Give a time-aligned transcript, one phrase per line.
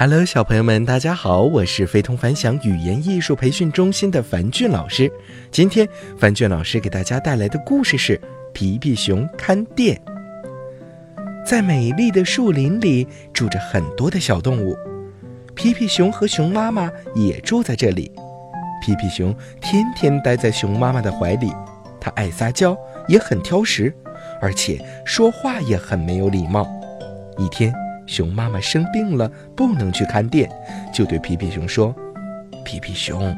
[0.00, 5.10] Hello，小朋友们，大家好，我是非同凡响语言艺术培训中心的樊俊老师。
[5.50, 8.16] 今天，樊俊老师给大家带来的故事是
[8.52, 10.00] 《皮皮熊看店》。
[11.44, 14.76] 在美丽的树林里，住着很多的小动物，
[15.56, 18.08] 皮皮熊和熊妈妈也住在这里。
[18.80, 21.52] 皮皮熊天天待在熊妈妈的怀里，
[22.00, 22.78] 它爱撒娇，
[23.08, 23.92] 也很挑食，
[24.40, 26.68] 而且说话也很没有礼貌。
[27.36, 27.74] 一天。
[28.08, 30.50] 熊妈妈生病了，不能去看店，
[30.92, 31.94] 就对皮皮熊说
[32.64, 33.36] ：“皮皮熊，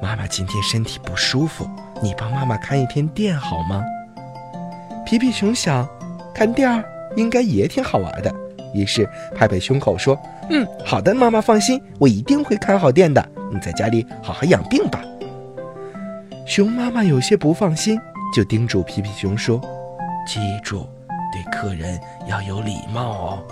[0.00, 1.66] 妈妈今天身体不舒服，
[2.02, 3.82] 你帮妈妈看一天店好吗？”
[5.06, 5.88] 皮皮熊想，
[6.34, 6.84] 看店儿
[7.16, 8.32] 应该也挺好玩的，
[8.74, 10.16] 于是拍拍胸口说
[10.50, 13.26] ：“嗯，好的，妈妈放心，我一定会看好店的。
[13.50, 15.02] 你在家里好好养病吧。”
[16.46, 17.98] 熊妈妈有些不放心，
[18.36, 19.58] 就叮嘱皮皮熊说
[20.28, 20.86] ：“记住，
[21.32, 21.98] 对客人
[22.28, 23.42] 要有礼貌哦。”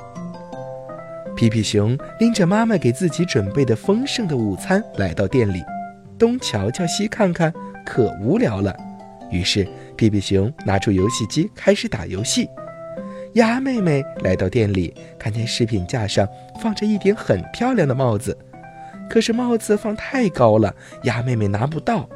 [1.39, 5.63] 皮皮熊拎着妈妈给自己准备的丰盛的午餐来到店里，
[6.19, 7.55] 东瞧瞧西看看，
[7.87, 8.77] 可无聊了。
[9.31, 12.49] 于是皮皮熊拿出游戏机开始打游戏。
[13.35, 16.27] 鸭妹妹来到店里，看见饰品架上
[16.61, 18.37] 放着一顶很漂亮的帽子，
[19.09, 22.09] 可是帽子放太高了，鸭妹妹拿不到。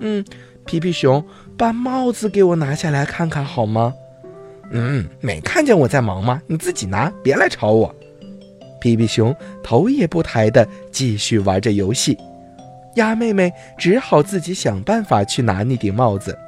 [0.00, 0.24] 嗯，
[0.64, 1.24] 皮皮熊，
[1.56, 3.94] 把帽子给我拿下来看看好吗？
[4.72, 6.42] 嗯，没看见我在忙吗？
[6.48, 7.94] 你自己拿，别来吵我。
[8.84, 12.18] 皮皮熊头也不抬地继续玩着游戏，
[12.96, 16.38] 鸭妹妹只好自己想办法去拿那顶帽子。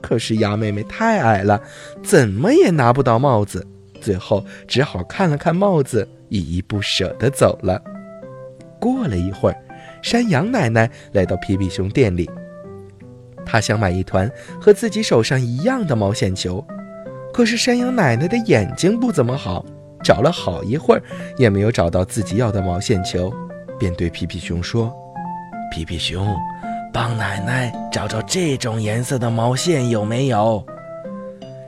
[0.00, 1.62] 可是鸭妹妹太矮了，
[2.02, 3.64] 怎么也拿不到帽子。
[4.00, 7.80] 最后只好看了看帽子，依依不舍地走了。
[8.80, 9.56] 过了一会儿，
[10.02, 12.28] 山羊奶奶来到皮皮熊店里，
[13.44, 14.28] 她想买一团
[14.60, 16.66] 和自己手上一样的毛线球，
[17.32, 19.64] 可是山羊奶奶的眼睛不怎么好。
[20.06, 21.02] 找了好一会儿，
[21.36, 23.28] 也没有找到自己要的毛线球，
[23.76, 24.94] 便对皮皮熊说
[25.68, 26.24] ：“皮皮熊，
[26.92, 30.64] 帮奶奶找找这种颜色的毛线有没有？”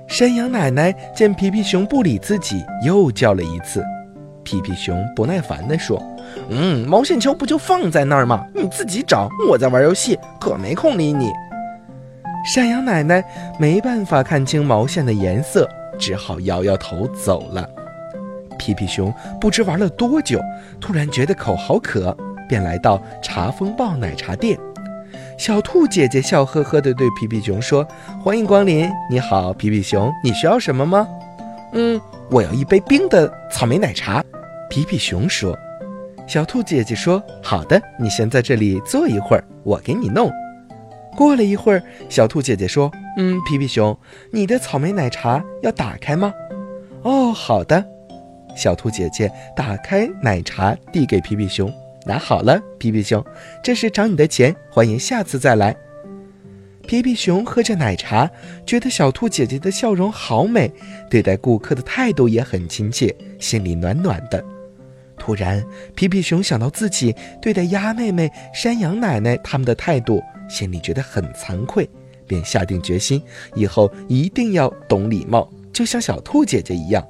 [0.06, 3.84] 山羊奶奶见皮皮熊不理自己，又叫了一次。
[4.44, 6.00] 皮皮熊不耐烦地说
[6.48, 8.46] ：“嗯，毛线球不就放在那儿吗？
[8.54, 11.32] 你自己找，我在玩游戏，可没空理你。”
[12.46, 13.20] 山羊奶奶
[13.58, 15.68] 没办法看清毛线的颜色，
[15.98, 17.68] 只好摇摇头走了。
[18.58, 20.40] 皮皮熊不知玩了多久，
[20.80, 22.14] 突然觉得口好渴，
[22.48, 24.58] 便来到茶风暴奶茶店。
[25.38, 27.86] 小兔姐姐笑呵呵地对皮皮熊说
[28.22, 31.06] ：“欢迎光临，你好，皮皮熊，你需要什么吗
[31.72, 34.22] ？”“嗯，我要一杯冰的草莓奶茶。”
[34.68, 35.56] 皮皮熊说。
[36.26, 40.30] 小兔姐姐说：“好的，你先在这里坐一会儿，我给你弄。”
[41.16, 43.96] 过了一会儿，小兔姐姐说：“嗯，皮皮熊，
[44.32, 46.34] 你的草莓奶茶要打开吗
[47.02, 47.82] ？”“哦，好的。”
[48.58, 51.72] 小兔姐姐打开奶茶，递给皮皮熊，
[52.04, 52.60] 拿好了。
[52.76, 53.24] 皮皮熊，
[53.62, 55.76] 这是找你的钱，欢迎下次再来。
[56.82, 58.28] 皮皮熊喝着奶茶，
[58.66, 60.72] 觉得小兔姐姐的笑容好美，
[61.08, 64.44] 对待顾客的态度也很亲切，心里暖暖的。
[65.16, 65.64] 突然，
[65.94, 71.88] 皮皮熊想到自己对待鸭妹妹、山羊奶奶他们的态度，心里觉得很惭愧，
[72.26, 73.22] 便下定决心，
[73.54, 77.06] 以后一定要懂礼貌，就像小兔姐姐一样。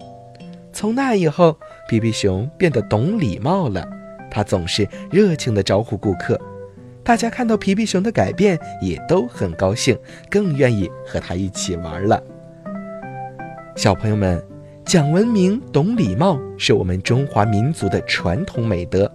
[0.78, 1.58] 从那以后，
[1.88, 3.84] 皮皮熊变得懂礼貌了。
[4.30, 6.40] 他总是热情地招呼顾客，
[7.02, 9.98] 大家看到皮皮熊的改变，也都很高兴，
[10.30, 12.22] 更愿意和他一起玩了。
[13.74, 14.40] 小朋友们，
[14.84, 19.12] 讲文明、懂礼貌是我们中华民族的传统美德。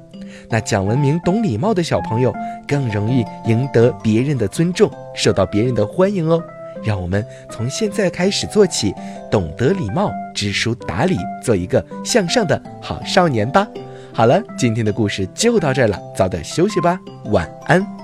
[0.50, 2.34] 那讲文明、懂礼貌的小朋友，
[2.68, 6.44] 更容易赢得别人的尊重，受到别人的欢迎哦。
[6.82, 8.94] 让我们从现在开始做起，
[9.30, 13.68] 懂得礼貌，知书达理，做一个向上的好少年吧。
[14.14, 18.03] 好了，今天的故事就到这儿了，早点休息吧，晚安。